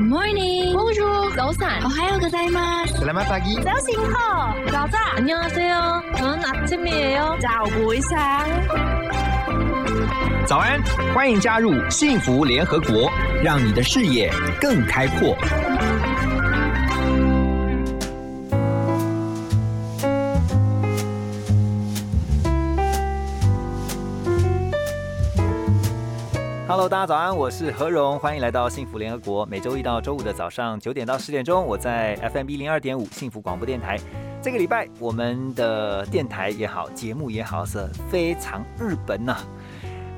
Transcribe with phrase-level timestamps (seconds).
[0.00, 0.72] morning.
[0.72, 1.36] Bonjour.
[1.36, 1.84] 早安.
[1.84, 2.96] 오하요 gozaimasu.
[2.96, 3.60] Selamat pagi.
[3.60, 6.02] 早醒好，早早 안녕하세요.
[6.16, 7.36] 저는 아침이에요.
[7.42, 8.46] 早不一下。
[10.46, 10.82] 早安，
[11.14, 13.10] 欢迎加入幸福联合国，
[13.42, 15.36] 让你的视野更开阔。
[26.89, 29.45] 大家早安，我是何荣，欢迎来到幸福联合国。
[29.45, 33.99] 每周一到周五的早上九点到十点钟，我在 FM 一零二点五幸福广播电台。
[34.41, 39.37] 这个礼拜我们的电台也好，节目也好，是非常日本呐、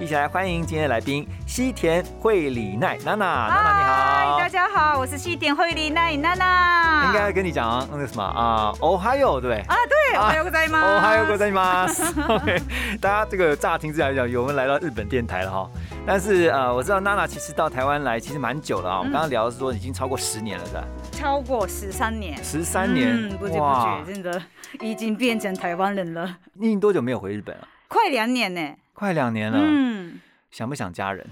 [0.00, 7.06] 一起来欢迎今天的来宾西田惠里奈娜娜，娜娜你好，大家好，我是西点惠里奈娜娜。
[7.06, 9.60] 应该跟你讲那个什么啊，哦嗨哟，对不对？
[9.62, 10.84] 啊，对，啊おはようございます。
[10.84, 12.02] 哦，还有ございます。
[12.28, 12.62] OK，
[13.00, 15.70] 大家这个乍听之下来讲，有我们来到日本电台了哈。
[16.06, 18.98] 但是呃，我知道娜娜其实到台湾来其实蛮久了啊。
[18.98, 20.84] 我们刚刚聊的是说已经超过十年了，是吧？
[21.10, 22.36] 超过十三年。
[22.44, 24.42] 十三年，嗯，不知不觉，真的
[24.80, 27.66] 已经变成台湾人了，你已经多久没有回日本了？
[27.88, 28.60] 快两年呢。
[29.01, 29.57] 快两年了。
[29.59, 30.21] 嗯
[30.51, 31.25] 想不想家人？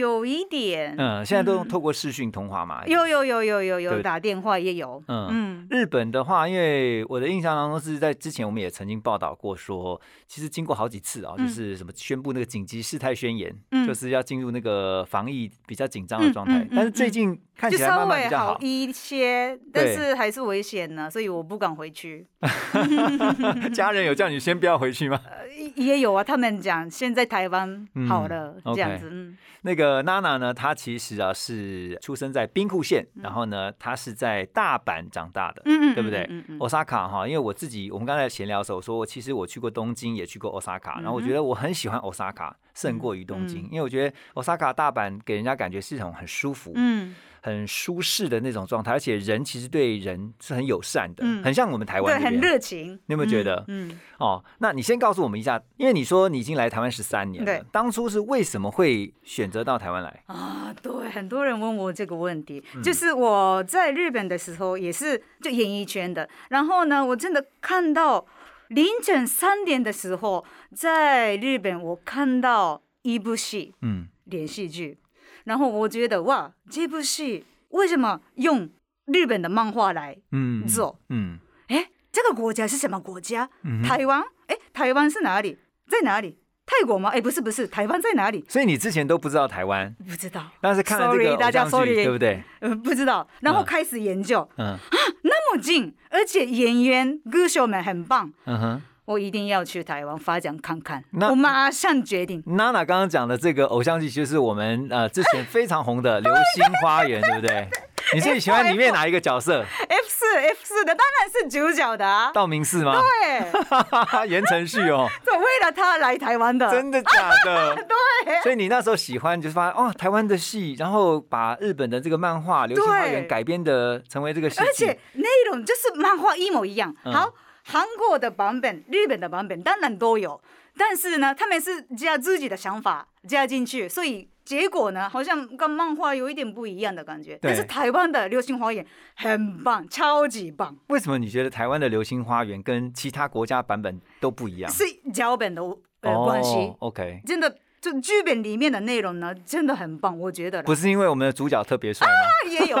[0.00, 0.94] 嗯，有一点。
[0.96, 2.84] 嗯，现在都嗯透过视讯通话嘛。
[2.86, 5.02] 有有有有有有打电话也有。
[5.08, 16.58] 嗯嗯日本的话，因为我的印象当中是在之前我们也曾经报道过说，其实经过好几次啊，嗯就是什么宣布那个紧急事态宣言，嗯就是要进入那个防疫比较紧张的状态。
[16.58, 18.58] 嗯嗯嗯但是最近看就起来慢稍微慢比较好。
[18.60, 22.26] 一些，但是还是危险呢，所以我不敢回去。
[23.74, 25.20] 家人有叫你先不要回去吗？
[25.24, 25.40] 呃
[25.76, 35.62] 也有啊，他们讲现在台湾好了，嗯这样子，嗯，那个娜娜呢，她其实啊是出生在兵库县，然后呢，她是在大阪长大的。
[35.64, 36.26] 嗯嗯，对不对？
[36.30, 36.58] 嗯嗯嗯。
[36.58, 43.68] Osaka 哈，因为我自己，我们刚才闲聊的时候说，我其实我去过东京，也去过 Osaka，然后我觉得我很喜欢 Osaka 胜过于东京，嗯。
[43.70, 52.40] 因为我觉得 Osaka 大阪给人家感觉是一种很舒服、嗯，很舒适的那种状态，而且人其实对人是很友善的，嗯很像我们台湾对，很。
[52.40, 52.94] 热情。
[53.06, 60.22] 你有没有觉得嗯，嗯哦，那你先告诉我们一下，因为你说你已经来台湾十三年了对，当初是为什么会选择到台湾来？
[60.26, 68.26] 啊，对，很多人问我这个问题，嗯就是我在日本的时候也是就演艺圈的，然后呢，我真的看到
[68.68, 74.98] 凌晨三点的时候，在日本我看到一部戏嗯，连续剧，
[75.44, 78.68] 然后我觉得哇，这部戏为什么用
[79.06, 80.98] 日本的漫画来嗯，做？
[81.08, 83.48] 嗯，哎，这个国家是什么国家？
[83.64, 84.22] 嗯台湾？
[84.46, 85.58] 哎，台湾是哪里？
[85.88, 86.38] 在哪里？
[86.66, 87.10] 泰国吗？
[87.10, 88.44] 哎，不是不是，台湾在哪里？
[88.48, 92.42] 所以你之前都不知道台湾，不知道，但是看了这 Sorry，大家，sorry 对不对？
[92.60, 93.26] 呃，不知道。
[93.40, 94.76] 然后嗯开始研究，嗯
[95.22, 98.82] 那么近，而且演员歌手们很棒，嗯哼。
[99.10, 101.02] 我一定要去台湾发展看看。
[101.10, 102.40] 那我马上决定。
[102.46, 107.68] 娜娜刚刚讲的这个偶像剧，就是我们呃之前非常红的《流星花园》， 对不对？
[108.14, 113.00] 你最喜欢里面哪一个角色？F 四 F 四的当然是主角的啊，道明寺吗？
[113.00, 116.70] 对， 言承旭哦，我为了他来台湾的。
[116.70, 117.74] 真的假的？
[118.24, 126.94] 对，所以你那时候喜欢，就是发现哦，台湾的戏，然后把日本的这个漫画《流星花园》改编的成为这个戏剧，而且内容就是漫画一模一样。
[127.04, 127.32] 嗯好，
[127.70, 130.40] 韩国的版本、日本的版本当然都有，
[130.76, 137.38] 但是呢，他们是加自己的想法加进去，所以结果呢，好像跟漫画有一点不一样的感觉。
[137.40, 138.84] 但是台湾的《流星花园》
[139.14, 144.70] 很棒，超级棒，为什么你觉得台湾的《流星花园》跟其他国家版本都不一样？
[144.72, 145.62] 是脚本的
[146.00, 147.56] 呃关系哦，，OK，真的。
[147.80, 152.12] 就剧本里面的内容呢，真的很棒，我觉得不是因为我们的主角特别帅吗？
[152.50, 152.76] 也有，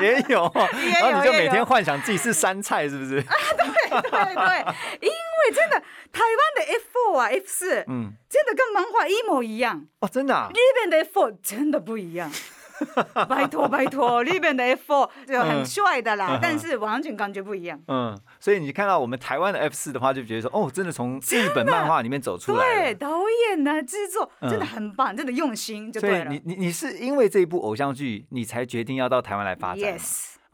[0.00, 0.52] 也有，
[1.00, 3.16] 然后你就每天幻想自己是山菜，是不是？
[3.90, 4.58] 啊对对对，
[5.00, 5.80] 因为真的
[6.12, 9.86] 台湾的 F four 啊 F 四，嗯，真的跟漫画一模一样。
[10.00, 12.30] 哦，真的啊日本的 F four 真的不一样。
[13.28, 17.80] 拜 托拜托，日本的 F4 就很帅的啦，嗯但是完全感觉不一样。
[17.88, 23.08] 嗯，所以你看到我们台湾的 F 四的话，就觉得说，哦，真的从日本漫画里面走出来对，导
[23.48, 24.50] 演呢、制作嗯。
[24.50, 26.34] 真的很棒，真的用心就对了。
[26.34, 29.98] 以你你你是因为这一部偶像剧，你才决定要到台湾来发展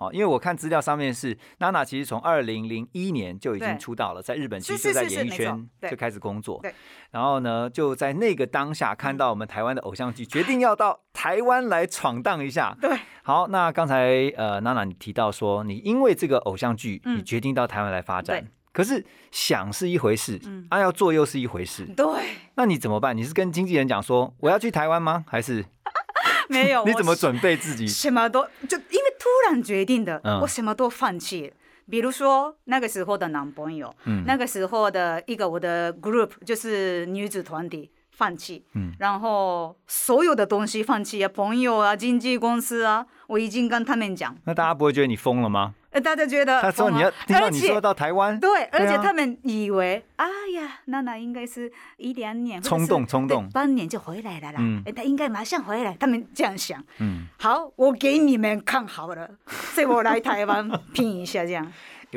[0.07, 5.91] 哦，因为我看资料上面是娜娜其实从二零零一年就已经出道了，在日本其是实就在演艺圈对。
[5.91, 6.75] 就开始工作对，
[7.11, 12.77] 然后呢就在那个当下看到我们台湾的偶像剧，决定要到台湾来闯荡一下。
[12.81, 17.19] 对，好，那刚才呃娜娜你提到说，你因为这个偶像剧，嗯。
[17.19, 18.49] 你决定到台湾来发展对。
[18.73, 22.05] 可是想是一回事嗯，啊要做又是一回事，对，
[22.57, 23.17] 那你怎么办？
[23.17, 25.25] 你是跟经纪人讲说我要去台湾吗？
[25.29, 25.65] 还是
[26.51, 27.87] 没有，你怎么我准备自己？
[27.87, 31.53] 什么都就因为突然决定的，嗯我什么都放弃。
[31.91, 45.75] 比如说那个时候的男朋友，嗯那个时候的一个我的 group 就是女子团体放弃，嗯然后所有的东西放弃啊，朋友啊，经纪公司啊，我已经跟他们讲，那大家不会觉得你疯了吗？
[45.91, 50.27] 呃，大家觉得他说你要听到你说到台湾，对，而且他们以为，哎
[50.57, 53.49] 呀，娜娜应该是一两年，冲是动冲动。
[53.51, 54.83] 半年就回来了啦，嗯。
[54.85, 56.83] 哎他应该马上回来，他们这样想。
[56.99, 61.65] 嗯，好，我给你们看好了，所以我来台湾 拼一下，这样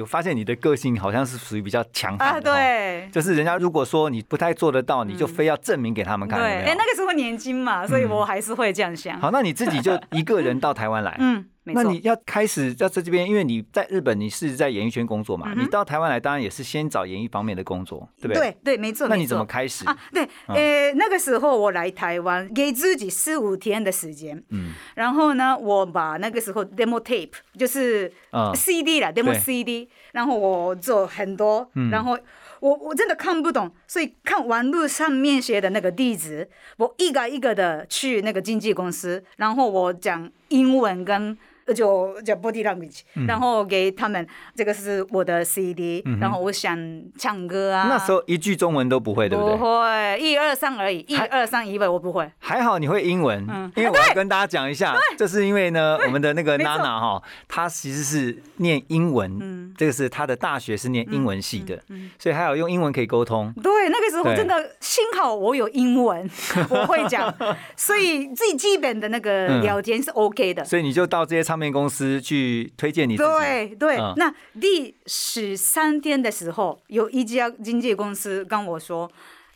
[0.02, 3.10] 我发现你的个性好像是属于比较强悍啊，的哦，对。
[3.12, 6.40] 就是人家如果说你不太做得到，你就非要证明给他们看。
[6.40, 9.20] 对，哎、那个时候年轻嘛，所以我还是会这样想。
[9.20, 11.46] 好，那你自己就一个人到台湾来， 嗯。
[11.74, 18.36] 那你要开始要在这边，因为你在日本你是在演艺圈工作嘛，嗯你到台湾来当然也是先找演艺方面的工作，对不对？
[18.36, 19.08] 对对，没错。
[19.08, 19.86] 那你怎么开始？
[19.86, 19.98] 啊？
[20.12, 32.18] 对，嗯呃，那个时候我来台湾，给自己四五天的时间，嗯然后呢，我把那个时候 demo tape 就是嗯 CD 啦，demo CD，然后我做很多，嗯然后
[32.60, 41.38] 我我真的看不懂，所以看网络上面写的那个地址，我一个一个的去那个经纪公司，然后我讲英文跟。
[41.74, 44.26] 就叫 body language，、然嗯后给他们
[44.56, 46.78] 这个是我的 CD，、然后我想
[47.18, 47.88] 唱歌啊。
[47.90, 49.56] 那时候一句中文都不会，对不对？
[49.56, 52.30] 不会，一二三而已，一二三一位我不会。
[52.40, 53.72] 还好你会英文，嗯。
[53.76, 59.74] 因为我要跟大家讲一下，这是因为呢，我们的那个娜娜哈，她其实是念英文，嗯。
[59.78, 61.80] 这个是她的大学是念英文系的，
[62.18, 63.54] 所以还有用英文可以沟通。
[63.62, 64.38] 对，那个时候对。
[64.38, 66.28] 真的幸好我有英文，
[66.70, 67.34] 我会讲，
[67.76, 69.62] 所以最基本的那个嗯。
[69.68, 70.64] 聊天是 OK 的。
[70.64, 73.30] 所以你就到这些唱片公司去推荐你自己。
[73.30, 74.14] 对对，嗯。
[74.18, 79.10] 那第十三天的时候，有一家经纪公司跟我说：“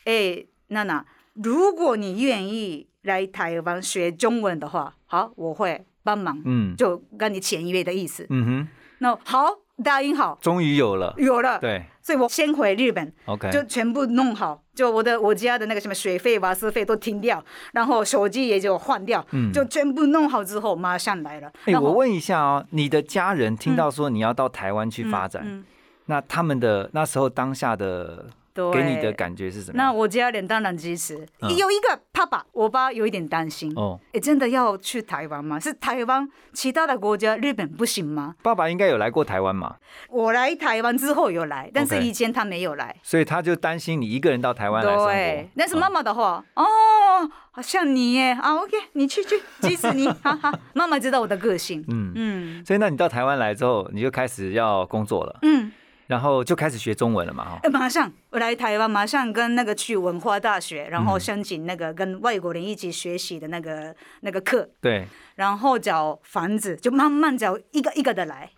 [0.05, 6.75] 哎，娜娜，如果你愿意来台湾学中文的话，好，我会帮忙，嗯。
[6.75, 8.25] 就跟你签约的意思。
[8.29, 8.67] 嗯哼，
[8.99, 11.13] 那好，答应好，终于有了。
[11.17, 17.43] 有了，对所以我先回日本，，OK，就全部弄好，就我的我家的那个什么水费、瓦斯费都停掉，
[17.73, 19.51] 然后手机也就换掉，嗯。
[19.53, 21.51] 就全部弄好之后马上来了。
[21.65, 25.63] 哎、我问一下哦，你的家人听到说你要到台湾去发展，嗯。
[26.07, 29.77] 那他们的那时候当下的对给你的感觉是什么？
[29.77, 33.71] 那我家人当然支持，嗯有一个爸爸，我爸有一点担心。
[33.75, 35.59] 哦，哎，真的要去台湾吗？
[35.59, 38.35] 是台湾其他的国家，日本不行吗？
[38.43, 39.75] 爸爸应该有来过台湾嘛，
[40.09, 42.95] 我来台湾之后有来，但是以前他没有来。
[43.03, 45.11] 所以他就担心你一个人到台湾来生活。
[45.11, 46.63] 对，但是妈嗯妈的话，哦，
[47.51, 50.53] 好像你耶啊，OK，你去去，支持你， 哈哈。
[50.73, 55.71] 妈妈知道我的个性，嗯嗯所以那你到台湾来之后，你就开始要工作了，嗯。
[56.11, 57.59] 然后就开始学中文了嘛，哈。
[57.63, 68.49] 哎，马上我来台湾，马上跟那个去文化大学，然嗯后申请那个跟外国人一起学习的那个那个课，对，然后找房子，就慢慢找一个一个的来。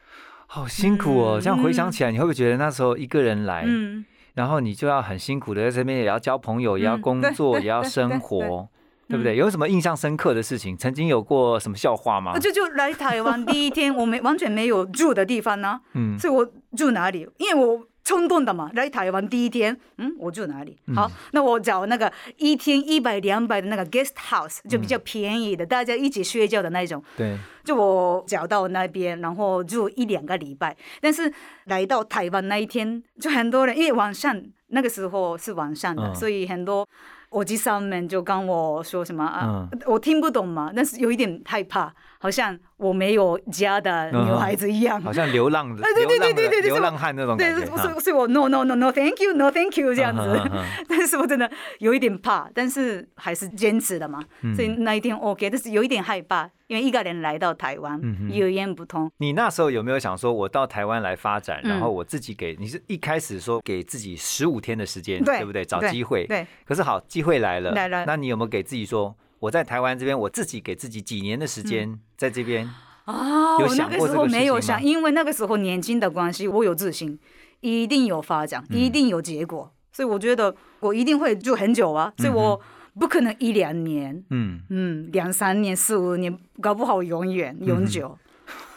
[0.48, 1.40] 好辛苦哦。
[1.40, 4.04] 这样回想起来，你会不会觉得那时候一个人来，嗯，
[4.34, 8.68] 然后你就要很辛苦的在这边也要交朋友，也要嗯工作，也要生活，
[9.08, 9.36] 对不对？
[9.36, 10.76] 有什么印象深刻的事情？
[10.76, 12.36] 曾经有过什么笑话吗？
[12.40, 17.28] 就就来台湾第一天，我没完全没有住的地方呢、嗯，所以我住哪里？
[17.38, 20.78] 因为我冲动的嘛，来台湾第一天，嗯，我住哪里？
[20.94, 27.02] 好，那我找那个一天一百两百的那个 guest house，就比较便宜的，大家一起睡觉的那种。
[27.16, 30.76] 对，就我找到那边，然后住一两个礼拜。
[31.00, 31.32] 但是
[31.66, 36.86] 来到台湾那一天，就很多人，因为晚上那个时候是晚上的，嗯所以很多
[37.30, 45.02] 我机上面就跟我说什么啊，嗯我听不懂嘛，但是有一点害怕，好像我没有家的女孩子一样。
[45.02, 47.70] 好像流浪的哎 对对流浪的对对对对流浪汉那种对，感觉。
[47.70, 50.42] 哈所以所以我 no no no no thank you no thank you 这样子，
[50.88, 65.66] 但是我真的有一点怕，但是还是坚持的嘛，嗯所以那一天 OK，但是有一点害怕，因为一个人来到台湾，嗯语言不通，你那时候有没有想说，我到台湾来发展，嗯然后我自己给你是一开始说给自己十五天的时间，对不对？
[65.66, 66.26] 找机会。
[66.26, 66.48] 对。
[66.66, 69.14] 可是好，机会来了，来了那你有没有给自己说，
[69.44, 72.66] 我在台湾这边，我自己给自己几年的时间，嗯在这边？
[73.04, 77.20] 啊，有我那想过这个时候没有想，因为那个时候年轻的关系，我有自信，
[77.60, 82.58] 一定有发展，嗯一定有结果，所以我觉得我一定会住很久啊，所以我
[82.98, 88.18] 不可能一两年，嗯，嗯，两三年、四五年，搞不好永远永久，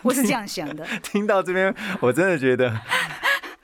[0.03, 0.85] 我是这样想的。
[1.01, 2.81] 听到这边，我真的觉得。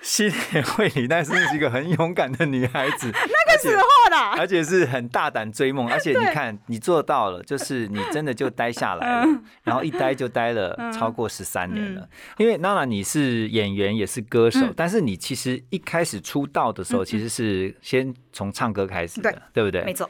[0.05, 9.43] 西田惠里奈真的是一个很勇敢的女孩子， 那个时候啦，而且是很大胆追梦， 而且你看你做到了，就是你真的就待下来了，嗯。
[9.63, 12.09] 然后一待就待了超过十三年了。
[12.39, 14.75] 因为娜娜你是演员也是歌手，嗯。
[14.77, 19.39] 但是你其实一开始出道的时候其实是先从唱歌开始的，对。
[19.53, 19.85] 对不对？
[19.85, 20.09] 没错，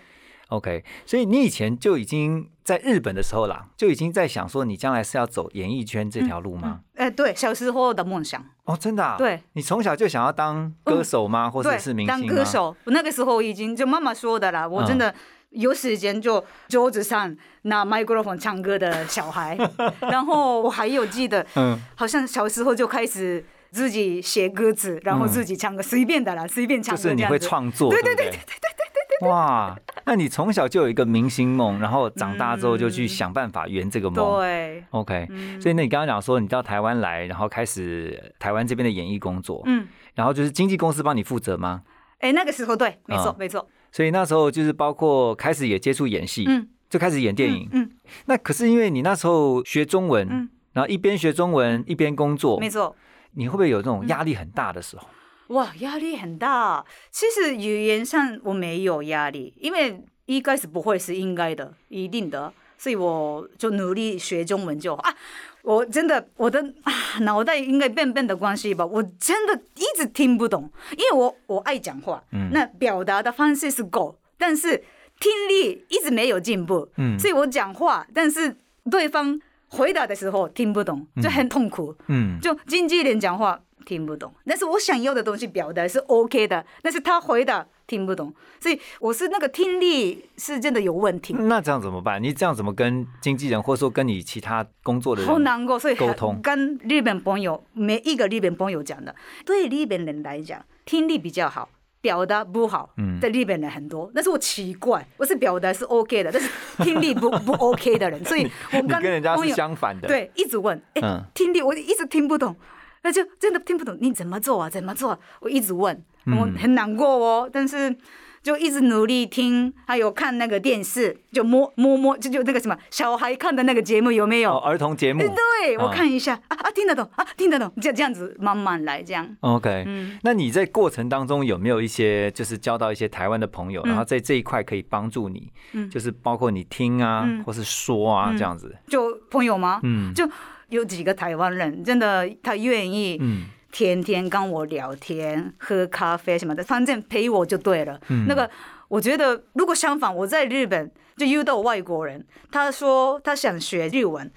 [0.53, 6.81] OK，所以你以前就已经在日本的时候啦，就已经在想说你将来是要走演艺圈这条路吗？
[6.95, 9.17] 哎、对，小时候的梦想，哦，真的、啊？
[9.17, 11.51] 对，你从小就想要当歌手吗？
[11.51, 12.07] 或者是明星？
[12.07, 15.15] 当歌手，我那个时候已经就妈妈说的啦，我真的
[15.51, 19.57] 有时间就桌子上拿麦克风唱歌的小孩，
[20.01, 27.39] 然后我还有记得，嗯，好像小时候就开始自己写歌词，然后自己唱歌，随便的啦，随便唱就是你会。
[27.39, 28.92] 创作，对对对对对对对
[29.23, 29.77] 哇，
[30.07, 34.41] 那你从小就有一个明星梦，然后长大之后就去想办法圆这个梦。
[34.41, 41.83] 对，OK，嗯所以那你刚刚讲说你到台湾来，然后开始台湾这边的演艺工作，嗯，然后就是经纪公司帮你负责吗？
[42.19, 47.69] 哎，那个时候对，没错嗯没错，所以那时候就是包括开始也接触演戏，嗯，就开始演电影。
[47.73, 47.91] 嗯，
[48.27, 52.97] 那可是因为你那时候学中文，嗯然后一边学中文一边工作，没错。
[53.35, 55.07] 你会不会有这种压力很大的时候？
[55.53, 56.85] 哇，压力很大。
[57.11, 65.03] 其实语言上我没有压力，因为一开始不会是应该的，一定的，所以我就努力学中文就好。
[65.03, 65.15] 啊。
[65.63, 72.51] 我真的我的啊脑袋应该笨笨的关系吧，我真的一直听不懂，因为我我爱讲话，嗯。
[72.53, 74.83] 那表达的方式是够，但是
[75.21, 77.17] 听力一直没有进步，嗯。
[77.17, 78.57] 所以我讲话，但是
[78.91, 81.95] 对方回答的时候听不懂，就很痛苦。
[82.09, 92.23] 嗯，就经纪人讲话听不懂，但是我想要的东西表达是 OK 的，但是他回答听不懂，所以我是那个听力是真的有问题，那这样怎么办？
[92.23, 95.31] 你这样怎么跟经纪人，或者说跟你其他工作的人？
[95.31, 96.41] 好难过，所以沟通？
[96.43, 101.69] 跟日本朋友每一个日本朋友讲的，对日本人来讲，听力比较好。
[102.01, 103.21] 表达不好嗯。
[103.21, 106.51] 的日本人很多，但是我奇怪，我是表达是 OK 的，但是
[106.83, 111.23] 听力不不 OK 的人，所以我跟 跟人家是相反的。，对，一直问，哎、嗯。
[111.33, 112.57] 听力我一直听不懂，
[113.03, 114.71] 那就真的听不懂，你怎么做啊？
[114.71, 117.97] 怎么做啊、我一直问，嗯我很难过哦，但是
[118.43, 124.53] 就一直努力听，还有看那个电视，就摸摸摸，就就那个什么小孩看的那个节目有没有？
[124.53, 125.21] 哦，儿童节目。
[125.21, 129.37] 对，我嗯看一下啊啊，听得懂啊，听得懂，就这样子慢慢来，这样。
[129.41, 138.77] OK，、嗯那你在过程当中有没有一些就是交到一些台湾的朋友，然后在这一块可以帮助你，嗯就是包括你听啊，嗯或是说啊、这样子。
[138.89, 139.79] 就朋友吗？
[139.85, 140.29] 嗯就
[140.73, 148.01] 有几个台湾人，真的他愿意嗯天天跟我聊天、喝咖啡什么的，反正陪我就对了。
[148.09, 148.49] 嗯那个
[148.89, 154.31] 我觉得，如果相反，我在日本就遇到外国人，他说他想学日文，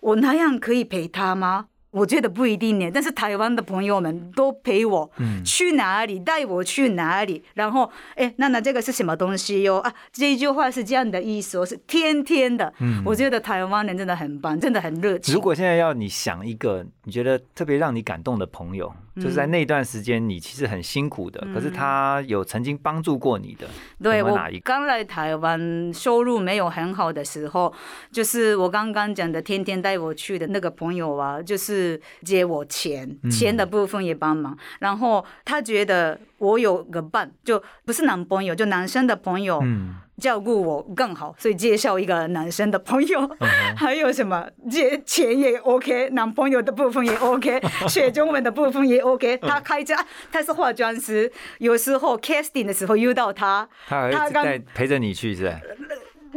[0.00, 1.66] 我那样可以陪他吗？
[1.96, 9.78] 我觉得不一定呢，但是台湾的朋友们都陪我，嗯去哪里带我去哪里，然后哎，娜娜这个是什么东西哟？
[9.78, 12.70] 啊，这一句话是这样的意思哦，是天天的。
[12.80, 15.34] 嗯我觉得台湾人真的很棒，真的很热情。
[15.34, 23.66] 如果现在要你想一个你觉得特别让你感动的朋友，就是在那段时间你其实很辛苦的，可是他有曾经帮助过你的，
[24.02, 24.38] 对我？
[24.62, 27.72] 刚来台湾，收入没有很好的时候，
[28.12, 31.85] 就是我刚刚讲的，天天带我去的那个朋友啊，就是
[32.22, 34.56] 借我钱，嗯钱的部分也帮忙。
[34.80, 39.60] 然后他觉得我有个伴，就不是男朋友，就男生的朋友。
[39.62, 49.36] 嗯，照顾我更好，所以介绍一个男生的朋友，嗯 还有什么借钱也 OK，男朋友的部分也 OK， 学中文的部分也 OK。
[49.38, 55.60] 他开车，啊他是化妆师，有时候 casting 的时候遇到他，他刚陪着你去，是吧？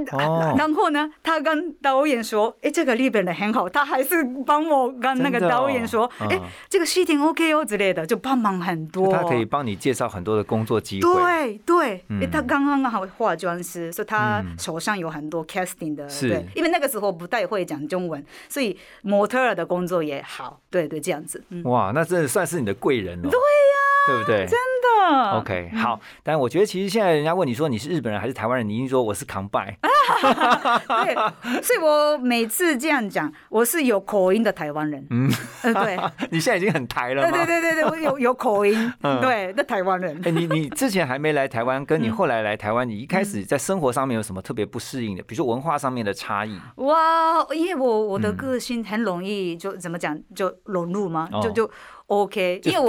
[0.13, 11.59] 哦，然后呢，他跟导演说：“哎，这个日本人很好。”他还是帮我跟那个导演说：“哎、嗯这个戏挺 OK 哦之类的，就帮忙很多。”他可以帮你介绍很多的工作机会。
[11.65, 23.29] 对对，他刚刚好化妆师，所以他嗯手上有很多 casting 的，是对，因为那个时候不太会讲中文，所以模特儿的工作也好，对对，这样子，嗯，哇，那真的算是你的贵人了。
[23.29, 24.45] 对呀、对不对？
[24.47, 29.77] 真的 OK，好，但我觉得其实现在人家问你说你是日本人还是台湾人，你一定说我是扛拜。
[30.87, 35.29] 对，所以我每次这样讲，我是有口音的台湾人，嗯，
[35.63, 35.97] 呃，对，
[36.31, 37.45] 你现在已经很台了对吗？
[37.45, 39.19] 对对对对，我有 有口音，嗯。
[39.21, 40.19] 对，的台湾人。
[40.25, 40.31] 哎、。
[40.31, 45.23] 你你之前还没来台湾，嗯跟你后来来台湾，你一开始在生活上面有什么特别不适应的？
[45.23, 46.59] 比如说文化上面的差异？
[46.75, 48.35] 哇，因为我我的嗯。
[48.37, 51.41] 个性很容易就怎么讲就融入嘛，哦。
[51.43, 51.69] 就就
[52.09, 52.87] OK，因为我。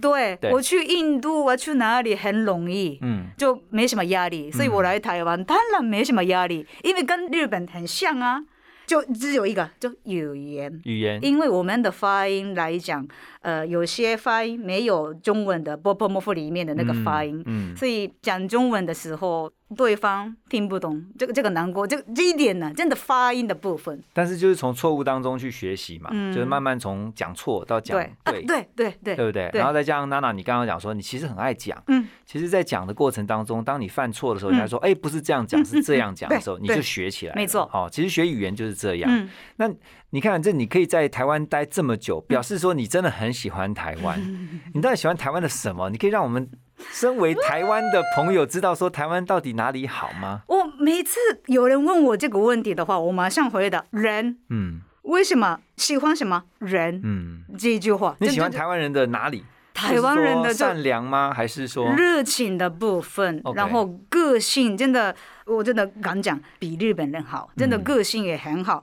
[0.00, 8.42] 对对我去印度，我去哪里很容易，嗯，就没什么压力，所以我来台湾当然没什么压力，因为跟日本很像啊，
[8.86, 10.80] 就只有一个就语言。
[10.84, 11.18] 语言。
[11.22, 13.06] 因为我们的发音来讲，
[13.40, 24.02] 呃，有些发音没有中文的波波莫夫里面的那个发音，嗯，所以讲中文的时候对方听不懂，这个这个难过，这这一点呢，真的发音的部分。
[24.12, 29.50] 但是就是从错误当中去学习嘛，嗯就是慢慢从讲错到讲对啊对，对对对对不对？
[29.54, 37.36] 然后再加上娜娜，你刚刚讲说你其实很爱讲，嗯，其实，在讲的过程当中，当你犯错的时候，嗯人家说，哎，不是这样讲，嗯是这样讲的时候，你就学起来了。
[37.36, 39.10] 没错好，其实学语言就是这样。
[39.10, 39.70] 嗯，那
[40.10, 44.20] 你看，这你可以在台湾待这么久，表示说你真的很喜欢台湾。
[44.74, 45.90] 你到底喜欢台湾的什么？
[45.90, 46.48] 你可以让我们
[46.90, 50.42] 身为台湾的朋友知道说台湾到底哪里好吗？
[50.48, 54.38] 我每次有人问我这个问题的话，我马上回答人。
[54.50, 56.98] 嗯为什么喜欢什么人？
[57.04, 59.44] 嗯，这一句话，你喜欢台湾人的哪里？
[59.74, 61.30] 台湾人的善良吗？
[61.30, 65.14] 还是说热情的部分然后个性真的，
[65.44, 68.82] 我真的敢讲比日本人好，真的嗯个性也很好。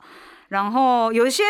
[0.49, 1.41] 然后有一些，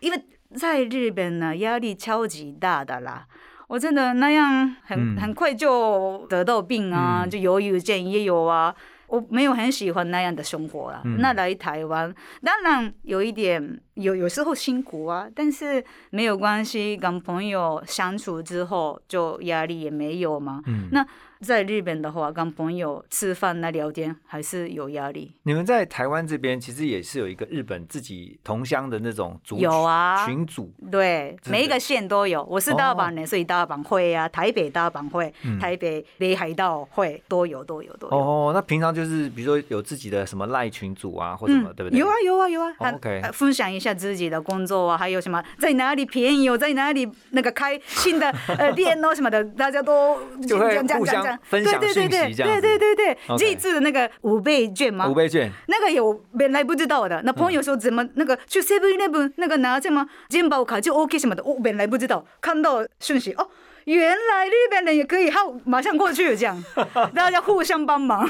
[0.00, 0.22] 因为
[0.54, 3.26] 在日本呢，压力超级大的啦。
[3.68, 8.74] 我真的那样很嗯很快就得到病啊，嗯就忧郁症也有啊。
[9.06, 11.00] 我没有很喜欢那样的生活啊。
[11.04, 20.60] 嗯那来台湾，当然有一点有有时候辛苦啊，但是没有关系，跟朋友相处之后就压力也没有嘛。
[20.66, 21.06] 嗯那
[21.40, 25.32] 在日本的话，跟朋友吃饭来聊天还是有压力。
[25.44, 32.42] 你们在台湾这边其实也是有一个日本自己同乡的那种族有啊群组，对，每一个县都有。
[32.44, 38.16] 我是大阪人，所以大阪会啊，台北大阪会，嗯台北北海道会都有，都有，都有。
[38.16, 41.98] 哦，那平常就是比如说有自己的什么赖群组啊，或什么，对不对？
[41.98, 48.28] 有啊有啊有啊，，OK 呃分享一下自己的工作啊，还有什么在哪里便宜哦，在哪里那个开新的
[48.58, 55.14] 呃店哦什么的，大家都就会互相分享对对对对讯息这样对对对对，这次的那个五倍券吗五？
[55.14, 63.48] 倍券，那个有本来不知道的，那朋友说怎么那个去 Seven Eleven 那个拿什么健保卡就 OK 什么的，我本来不知道，看到讯息哦。
[63.94, 66.62] 原来日本人也可以，好，马上过去这样，
[67.14, 68.28] 大家互相帮忙。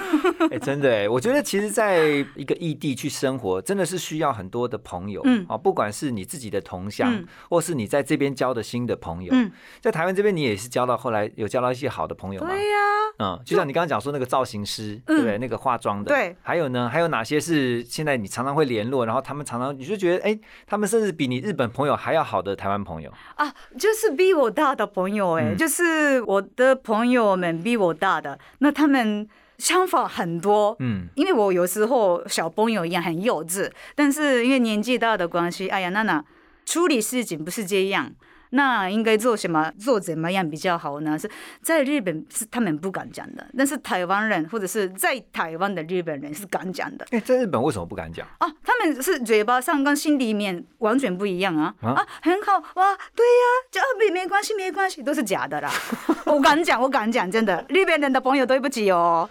[0.50, 9.50] 哎、真的哎，我觉得其实在一个异地去生活，真的是需要很多的朋友，嗯啊，不管是你自己的同乡，嗯或是你在这边交的新的朋友，嗯，
[9.80, 12.48] 在台湾这边你也是交到后来有交到一些好的朋友吗？
[12.48, 12.76] 对呀、
[13.18, 15.38] 嗯，就像你刚刚讲说那个造型师，对不对？
[15.38, 16.36] 那个化妆的，嗯对。
[16.40, 23.12] 还有呢，还有哪些是现在你常常会联络，然后他们常常你就觉得，哎、他们甚至比你日本朋友还要好的台湾朋友。
[23.34, 30.76] 啊，就是比我大的朋友哎、嗯就是我的朋友们比我大的，那他们想法很多。
[30.80, 36.24] 嗯，因为我有时候小朋友一样很幼稚，但是因为年纪大的关系，哎呀，娜娜
[36.64, 38.12] 处理事情不是这样，
[38.50, 41.18] 那应该做什么，做怎么样比较好呢？
[41.18, 41.30] 是
[41.62, 47.06] 在日本是他们不敢讲的，但是台湾人或者是在台湾的日本人是敢讲的。
[47.10, 48.26] 哎、在日本为什么不敢讲？
[48.38, 51.74] 啊，他们是嘴巴上跟心里面完全不一样啊！
[51.82, 55.70] 啊啊，很好哇，对呀、这没没关系，没关系，都是假的啦。
[56.26, 59.28] 我敢讲，我敢讲，真的，日本人的朋友对不起哦，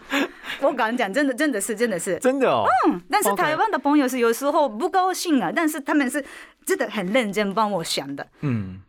[0.62, 2.17] 我敢讲，真的，真的是，真的是。
[2.19, 2.65] 真的哦，
[3.10, 6.23] 但是台湾的朋友是有时候不高兴啊，但是他们是
[6.65, 8.25] 真的很认真帮我想的。
[8.41, 8.87] 嗯，那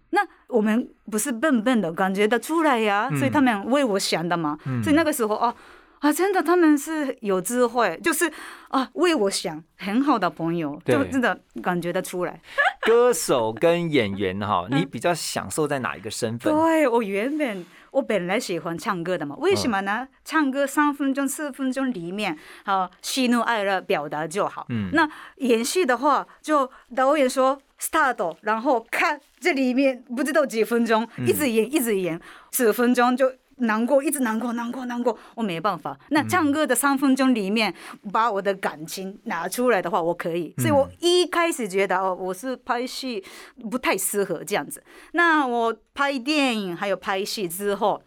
[0.49, 4.59] 我们不是笨笨的，感觉得出来呀、嗯所以他们为我想的嘛。
[4.67, 5.55] 嗯所以那个时候啊
[6.01, 8.31] 啊，真的他们是有智慧，就是
[8.69, 12.41] 啊为我想很好的朋友，就真的感觉得出来。
[12.83, 16.53] 歌手跟演员哈， 你比较享受在哪一个身份？
[16.55, 20.07] 对我原本我本来喜欢唱歌的嘛，为什么呢？
[20.25, 24.67] 唱歌三分钟、四分钟里面，好喜怒哀乐表达就好。
[24.69, 25.07] 嗯那
[25.39, 32.21] 演戏的话，就导演说 start，然后看这里面不知道几分钟，一直演一直演，
[32.53, 33.33] 十分钟就。
[33.61, 35.99] 难过，一直难过，难过，难过，我没办法。
[36.11, 37.75] 那唱歌的三分钟里面，
[38.13, 40.55] 把我的感情拿出来的话，我可以。
[40.59, 43.21] 所以我一开始觉得，哦，我是拍戏
[43.69, 44.81] 不太适合这样子。
[45.11, 48.01] 那我拍电影还有拍戏之后，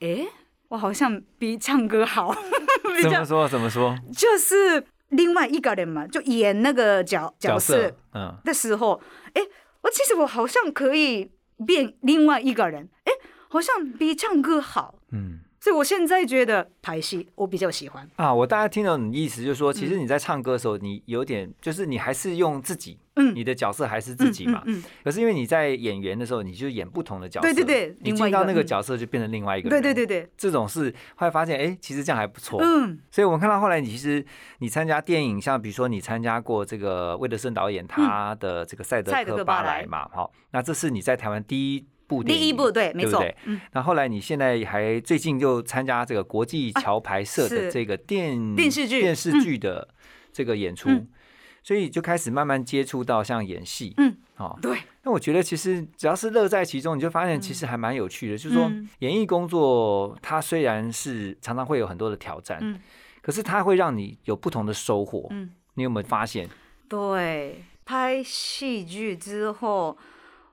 [0.00, 0.26] 诶，
[0.70, 2.34] 我好像比唱歌好，
[3.00, 3.48] 怎么说？
[3.48, 3.96] 怎么说？
[4.12, 9.00] 就是另外一个人嘛，就演那个角角色嗯，的时候，
[9.34, 9.42] 诶，
[9.86, 11.30] 我其实我好像可以
[11.66, 13.12] 变另外一个人，诶，
[13.48, 14.98] 好像比唱歌好。
[15.12, 15.40] 嗯。
[15.66, 18.08] 所以我现在觉得拍戏我比较喜欢。
[18.14, 24.62] 啊，我大概听懂你意思，就是说，其实你在唱歌的时候，你有点，就是你还是用自己，嗯你的角色还是自己嘛。
[24.66, 29.82] 嗯嗯可是因为你在演员的时候，你就演不同的角色，对对对你进到那个嗯角色就变成另外一个对人。
[29.82, 32.60] 对对对，这种是后来发现，哎，其实这样还不错。
[32.62, 34.24] 嗯，所以我们看到后来，你其实
[34.58, 43.24] 你参加电影，像比如说你参加过这个魏德胜导演他的这个《赛德克巴莱》嘛，好，那这是你在台湾第一部电影，第一部对，没错
[43.72, 47.72] 那后来你现在还最近就参加这个国际桥牌社的是。
[47.72, 49.88] 这个电电视剧电视剧的
[50.32, 51.08] 这个演出，嗯。
[51.62, 58.38] 所以就开始慢慢接触到像演戏，嗯，哦，对，那我觉得其实只要是乐在其中，你就发现其实还蛮有趣的。
[58.38, 62.80] 就是说嗯，演艺工作它虽然是常常会有很多的挑战，嗯。
[63.20, 65.26] 可是它会让你有不同的收获。
[65.30, 66.48] 嗯，你有没有发现？
[66.88, 69.98] 对，拍戏剧之后，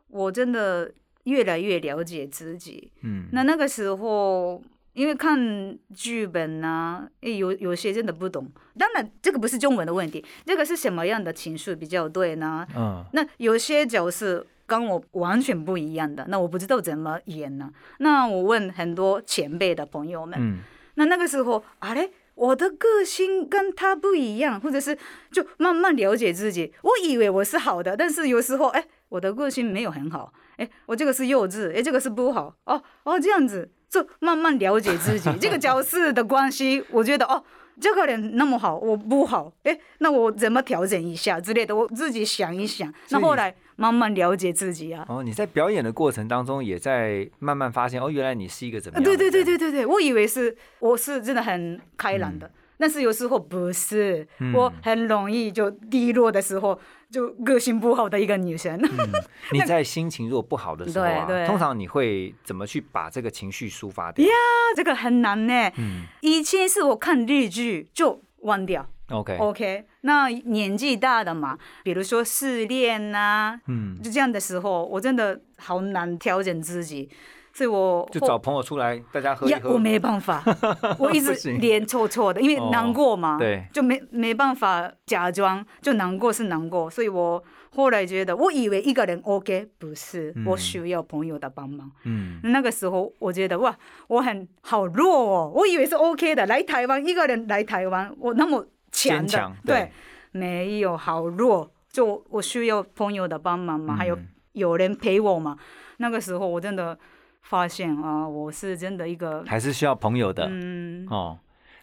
[0.07, 0.91] 我真的
[1.23, 2.91] 越来越了解自己。
[3.01, 4.61] 嗯，那那个时候，
[4.93, 8.49] 因为看剧本呢、诶有有些真的不懂。
[8.77, 12.67] 当然，这个不是中文的问题，这个是什么样的情绪比较对呢？
[12.75, 17.71] 嗯那有些角色跟我完全不一样的，那我不知道怎么演呢。
[17.99, 20.59] 那我问很多前辈的朋友们，嗯
[20.95, 24.97] 那那个时候，啊嘞，我的个性跟他不一样，或者是
[25.31, 26.71] 就慢慢了解自己。
[26.83, 36.83] 我以为我是好的，但是有时候，哎，我的个性没有很好，哎，我这个是幼稚，哎，这个是不好，哦哦，这样子，就慢慢了解自己这个角色的关系。
[36.89, 37.43] 我觉得，哦，
[37.79, 42.91] 这个人那么好，我不好，哎，那我怎么调整一下之类的，我自己想一想。
[43.09, 45.05] 那后来慢慢了解自己啊。
[45.07, 48.99] 哦，你在表演的过程当中，也在慢慢发现，哦，原来你是一个怎么？
[48.99, 58.79] 对对对对对对，我以为是我是真的很开朗的，但是有时候不是，嗯我很容易就低落的时候，就个性不好的一个女生。
[59.53, 64.25] 你在心情如果不好的时候啊，对对通常你会怎么去把这个情绪抒发掉？
[64.25, 64.31] 呀
[64.75, 65.71] 这个很难呢。
[65.77, 69.85] 嗯以前是我看日剧就忘掉，OK，，OK。
[70.01, 77.09] 那年纪大的嘛，比如说失恋呐、嗯，就这样的时候，我真的好难调整自己，
[77.53, 79.77] 所以我就找朋友出来，大家喝一呀，我。
[79.77, 80.43] 没办法，
[80.97, 83.63] 我一直脸臭臭的，因为哦难过嘛，对。
[83.71, 87.43] 就没没办法假装，就难过是难过，所以我
[87.75, 90.45] 后来觉得，我以为一个人 OK，不是，嗯。
[90.47, 91.91] 我需要朋友的帮忙。
[92.05, 99.75] 嗯，那个时候我觉得哇，我很好弱哦，我以为是 OK 的，来台湾一个人来台湾，我那么强的，对。
[99.75, 99.91] 对，
[100.31, 105.55] 没有好弱，就我需要朋友的帮忙嘛，还有嗯有人陪我嘛。
[105.97, 106.97] 那个时候我真的
[107.43, 110.47] 发现啊，我是真的一个还是需要朋友的。
[110.49, 111.37] 嗯，哦，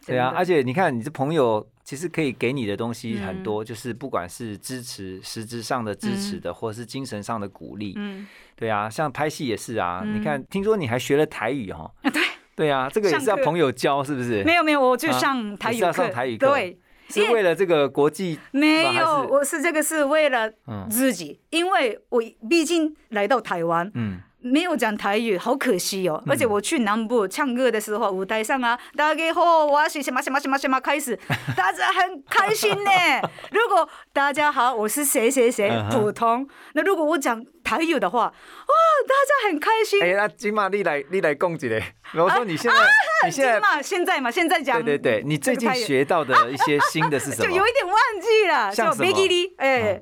[0.05, 7.93] 对啊，而且你看，你这朋友其实可以给你的东西嗯很多，就是不管是支持实质上的支持的，或者是精神上的鼓励。
[7.95, 10.19] 嗯，对啊，像拍戏也是啊，嗯。
[10.19, 11.91] 你看，听说你还学了台语哦？
[12.01, 12.21] 啊 对，
[12.55, 14.43] 对啊，这个也是要朋友教，是不是？
[14.43, 16.47] 没有没有，我去啊上台语上台语课。
[16.47, 16.77] 对，
[17.09, 19.27] 是为了这个国际，还没有，是？
[19.31, 20.87] 我是这个是为了嗯。
[20.89, 26.21] 自己，因为我毕竟来到台湾，嗯，没有讲台语，好可惜哦。
[26.27, 31.17] 而且我去南部唱歌的时候，舞台上啊，大家好，我是什么什么什么什么开始，
[31.55, 32.91] 大家很开心呢。
[33.51, 38.73] 如果大家好，我是谁谁谁普通，那如果我讲台语的话，哇，
[39.07, 40.01] 大家很开心。
[40.01, 41.83] 哎，那金马你来，你来讲几嘞？
[42.13, 42.77] 我说你现在，
[43.25, 47.67] 你现在，嘛，现在嘛，现在讲，对对对，你最近学到的一些新的是什么 就有？
[47.67, 49.99] 一点忘记了，就像什么 b i g i 哎，啊，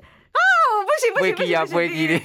[0.78, 2.20] 我不行不行不行，威基哩，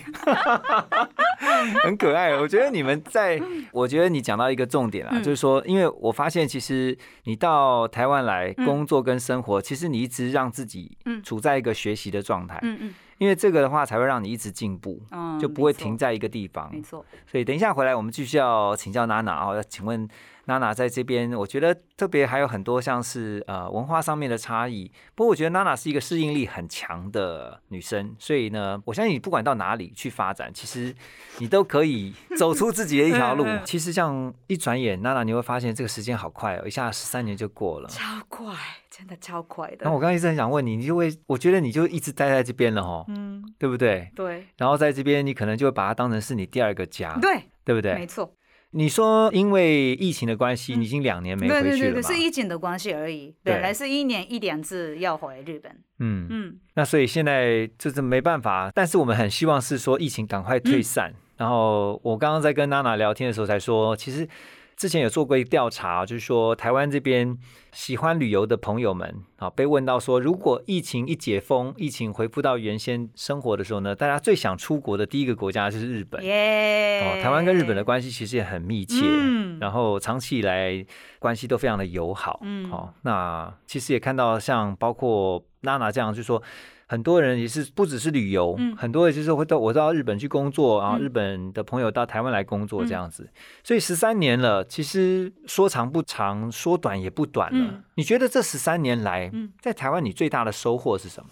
[1.83, 2.35] 很可爱。
[2.35, 5.23] 我觉得你们在，我觉得你讲到一个重点啊，嗯。
[5.23, 8.65] 就是说，因为我发现其实你到台湾来嗯。
[8.65, 11.21] 工作跟生活，其实你一直让自己嗯。
[11.23, 12.93] 处在一个学习的状态，嗯嗯。
[13.17, 15.97] 因为这个的话才会让你一直进步，嗯，就不会停。
[15.97, 16.69] 在一个地方。
[16.69, 20.05] 没错，所以等一下回来，我们继续要请教娜娜啊，要请问
[20.45, 24.91] 娜娜在这边，我觉得特别还有很多像是呃文化上面的差异。
[25.15, 30.93] 不过我觉得娜娜是一个适应力很强的女生，所以呢，我相信你不管到哪里去发展，其实
[31.39, 33.45] 你都可以 走出自己的一条路。
[33.65, 37.89] 其实像一转眼，娜娜你会发现这个时间好快哦，一下十三年就过了。
[37.89, 38.53] 超快，
[38.89, 39.79] 真的超快的。
[39.81, 44.11] 那我刚刚一直很想问你，你就会，我觉得你就一直待在这边了哈，嗯，对不对？
[44.15, 48.05] 对然后在这边，你可能就会把它当成是你第二个家，对，对不对没？
[48.05, 48.31] 错。
[48.75, 52.07] 你说因为疫情的关系，嗯你已经两年没对对对对，回去了嘛？
[52.09, 53.33] 是疫情的关系而已。
[53.41, 55.71] 本来是一年一两次要回日本。
[55.99, 61.09] 嗯，嗯，那所以现在就是没办法，但是我们很希望是说疫情赶快退散。
[61.11, 64.25] 嗯然后我刚刚在跟娜娜聊天的时候才说，其实
[64.75, 67.37] 之前有做过一个调查，就是说台湾这边
[67.71, 76.21] 喜欢旅游的朋友们啊，被问到说，如果疫情一解封，疫情恢复到原先生活的时候呢，大家最想出国的第一个国家就是日本。
[76.23, 80.85] 耶、哦，台湾跟日本的关系其实也很密切，嗯然后长期以来
[81.19, 82.41] 关系都非常的友好。
[82.43, 86.43] 嗯哦，那其实也看到像包括娜娜这样，就是说
[86.87, 93.29] 很多人也是不只是旅游，嗯很多人就是会到我到日本去工作，然后嗯日本的朋友到台湾来工作嗯这样子，
[93.63, 97.65] 所以十三年了，其实说长不长，说短也不短了。
[97.71, 101.29] 嗯你觉得这十三年来，嗯在台湾你最大的收获是什么？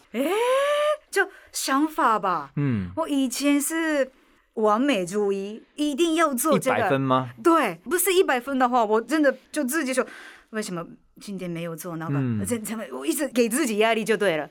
[1.11, 2.51] 就想法吧。
[2.55, 4.11] 嗯，我以前是
[4.55, 6.77] 完美主义，一定要做一这个。
[6.77, 7.29] 百分吗？
[7.43, 10.03] 对，不是一百分的话，我真的就自己说，
[10.49, 10.83] 为什么
[11.21, 12.15] 今天没有做那个？
[12.17, 14.49] 嗯这怎么我一直给自己压力就对了。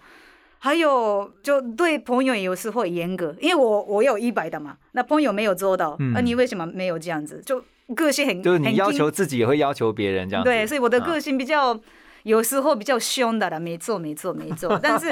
[0.64, 7.42] 还有，就对朋友有时候会严格，因为我我有一百的嘛，那朋友没有做到，嗯那、你为什么没有这样子？
[7.44, 7.61] 就
[7.96, 10.48] 个性很就是你要求自己，也会要求别人这样子。
[10.48, 11.77] 对，所以我的啊个性比较
[12.22, 14.79] 有时候比较凶的了，没错没错没错。
[14.81, 15.09] 但是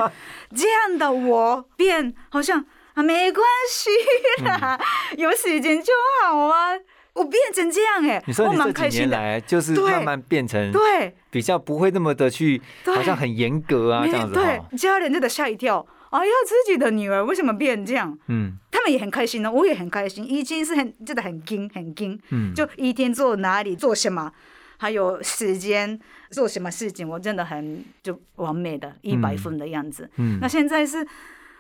[0.55, 3.91] 这样的我变好像啊没关系
[4.45, 4.79] 啦，
[5.19, 6.79] 有时间就好啊。
[7.15, 9.07] 我变成这样哎、你说你这几开心的。
[9.07, 15.87] 年来就是慢慢变成对，比较不会那么的去，好像很严格啊这样子对哈。，家人真的吓一跳。
[16.11, 18.19] 哎呀，自己的女儿为什么变这样？
[18.27, 20.25] 嗯他们也很开心呢，我也很开心。
[20.29, 24.33] 以前是很真的很惊很惊，嗯，就一天做哪里做什么，
[24.79, 30.11] 还有时间做什么事情，我真的很就完美的一百分的样子。
[30.17, 31.07] 嗯那现在是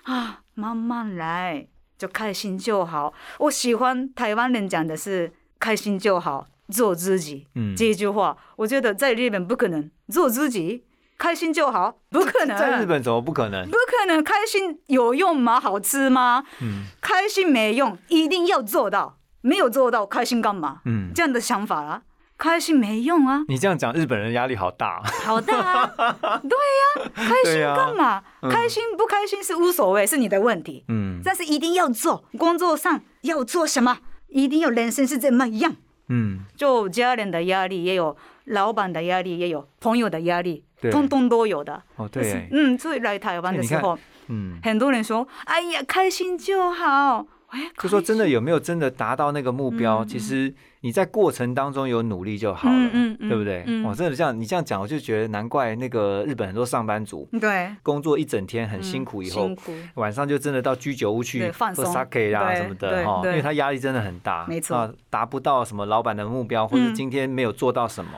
[0.04, 1.66] 啊，慢慢来，
[1.98, 3.12] 就开心就好。
[3.38, 7.46] 我喜欢台湾人讲的是开心就好，做自己。
[7.54, 10.84] 嗯这一句话，我觉得在日本不可能做自己，
[11.18, 12.58] 开心就好，不可能。
[12.58, 13.64] 在日本怎么不可能？
[13.66, 15.60] 不可能，开心有用吗？
[15.60, 16.44] 好吃吗？
[16.62, 19.18] 嗯开心没用，一定要做到。
[19.42, 20.80] 没有做到，开心干嘛？
[20.84, 22.02] 嗯，这样的想法啊，
[22.36, 25.02] 开心没用啊，你这样讲，日本人压力好大。
[25.02, 25.86] 好大啊！
[26.44, 28.22] 对呀、开心干嘛？
[28.42, 30.84] 嗯开心不开心是无所谓，是你的问题。
[30.88, 33.98] 嗯但是一定要做，工作上要做什么，
[34.30, 35.76] 一定要人生是怎么样。
[36.08, 38.16] 嗯，就家人的压力也有，
[38.46, 41.82] 老板的压力也有，朋友的压力，通通都有的。
[41.96, 43.96] 哦就是对，嗯，所以来台湾的时候，
[44.28, 50.04] 嗯，很多人说：“哎呀，开心就好。”哎，就说真的有没有真的达到那个目标？
[50.04, 53.64] 嗯其实你在过程当中有努力就好了，嗯对不对？
[53.66, 59.50] 嗯我真的这样你这样讲，我就觉得难怪那个日本很多上班族对，工作一整天很辛苦，以后
[59.94, 68.10] 晚上就真的到居酒屋去放松 sake 啊什么的对哈，因对为他压力真的很大，没错啊，达不到什么老板的目标，或者嗯今天没有做到什么，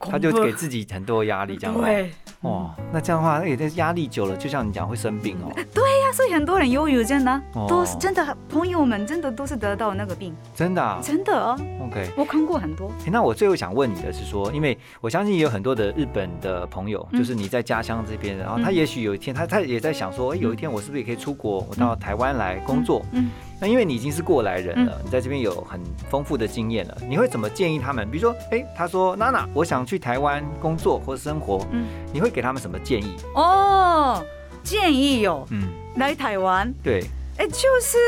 [0.00, 1.82] 他就给自己很多压力，这样子。
[1.82, 2.10] 对
[2.40, 10.98] 哦，那这样的话，那这压力久了，就像你讲会生病哦， 对呀，所以很多人忧郁症呢哦，都是真的，朋友们真的都是得到那个病，真的啊。
[11.00, 11.56] 真的啊，
[11.92, 12.88] OK，我看过很多。
[13.04, 17.18] 诶那我最后想问你的是说，因为我相信也有很多的日本的朋友，嗯。
[17.18, 18.62] 就是你在家乡这边，然后嗯。
[18.62, 23.04] 他也许有一天，他他也在想说，诶有一天我是不是也可以出国，我到台湾来工作？
[23.12, 25.78] 嗯，那因为你已经是过来人了，你在这边有很
[26.08, 28.10] 丰富的经验了，你会怎么建议他们？
[28.10, 31.86] 比如说，哎，他说娜娜，我想去台湾工作或生活，嗯。
[32.12, 33.16] 你会给他们什么建议？
[33.34, 34.24] 哦，
[34.62, 37.04] 建议有嗯，来台湾，对，
[37.42, 37.98] 哎，就是。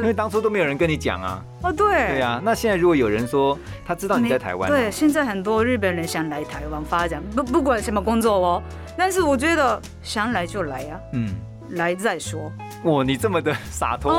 [0.00, 2.38] 因为当初都没有人跟你讲啊，哦，对，对啊。
[2.44, 8.62] 那现在如果有人说他知道你在台湾，对，，现在很多日本人想来台湾发展，不不管什么工作哦，
[8.96, 11.34] 但是我觉得想来就来呀、嗯，
[11.70, 12.52] 来再说。
[12.82, 14.12] 哇，你这么的洒脱，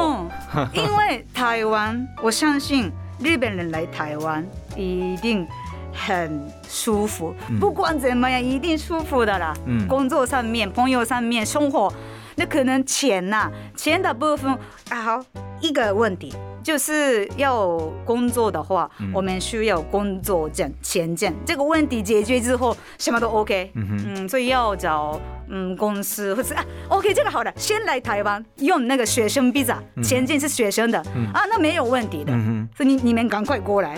[0.55, 4.43] 嗯， 因为台湾，我相信日本人来台湾
[4.75, 5.45] 一定
[5.93, 7.59] 很舒服，嗯。
[7.59, 9.53] 不管怎么样，一定舒服的啦。
[9.67, 9.87] 嗯。
[9.87, 11.93] 工作上面、朋友上面、生活，
[12.35, 14.51] 那可能钱呐、钱的部分
[14.89, 15.25] 啊，好
[15.61, 16.33] 一个问题。
[16.65, 21.31] 就是要工作的话，嗯我们需要工作证、签证。
[21.45, 23.69] 这个问题解决之后，什么都 OK。
[23.75, 32.33] 嗯哼，嗯，所以要找嗯公司或是啊，OK，这个好的，先来台湾用那个学生 visa，签证是学生的、嗯啊，那没有问题的。
[32.33, 33.95] 嗯所以你你们赶快过来，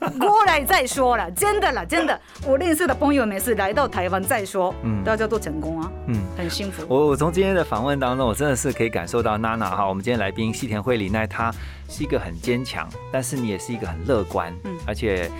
[0.18, 5.02] 过来再说了，真的了，真的，我认识的朋友们是来到台湾再说，嗯。
[5.04, 6.16] 大家都成功啊，嗯。
[6.36, 6.84] 很幸福。
[6.88, 11.52] 我我从今天的访问当中，我真的是可以感受到娜娜哈，我们今天来宾西田惠里奈，她
[11.88, 14.76] 是一个很坚强，但是你也是一个很乐观，嗯。
[14.86, 15.30] 而且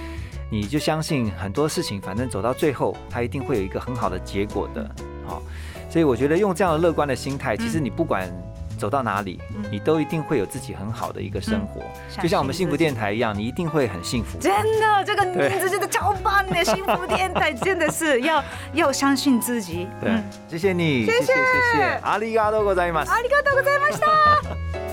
[0.50, 4.90] 你就相信很多事情，反正走到最后，它一定会有一个很好的结果的，
[5.26, 5.42] 好、
[5.90, 8.26] 所以我觉得用这样的乐观的心态，其实你不管
[8.77, 14.37] 走到哪里，嗯你都一定会有自己很好的一个生活，相就像我们幸福信自己电台一样，你一定会很幸福。
[14.39, 18.43] 真的，这个对名字真的超棒的，幸福电台真的是要
[18.73, 19.87] 要相信自己。
[20.01, 20.11] 对，
[20.49, 21.33] 谢谢你，谢谢谢
[21.75, 23.11] 谢，阿里嘎多ございます。
[23.11, 24.86] ありがとうございました。